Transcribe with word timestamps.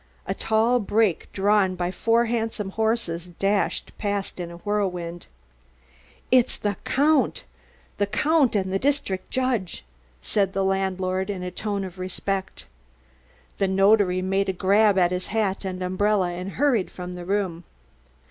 A 0.25 0.33
tall 0.33 0.79
brake 0.79 1.31
drawn 1.31 1.75
by 1.75 1.91
four 1.91 2.25
handsome 2.25 2.71
horses 2.71 3.27
dashed 3.27 3.95
past 3.99 4.39
in 4.39 4.49
a 4.49 4.55
whirlwind. 4.57 5.27
"It's 6.31 6.57
the 6.57 6.75
Count 6.83 7.43
the 7.99 8.07
Count 8.07 8.55
and 8.55 8.73
the 8.73 8.79
district 8.79 9.29
judge," 9.29 9.85
said 10.19 10.53
the 10.53 10.63
landlord 10.63 11.29
in 11.29 11.43
a 11.43 11.51
tone 11.51 11.83
of 11.83 11.99
respect. 11.99 12.65
The 13.59 13.67
notary 13.67 14.23
made 14.23 14.49
a 14.49 14.53
grab 14.53 14.97
at 14.97 15.11
his 15.11 15.27
hat 15.27 15.65
and 15.65 15.83
umbrella 15.83 16.31
and 16.31 16.53
hurried 16.53 16.89
from 16.89 17.13
the 17.13 17.23
room. 17.23 17.63